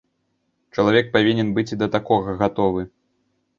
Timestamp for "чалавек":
0.75-1.11